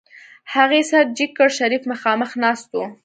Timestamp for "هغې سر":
0.53-1.03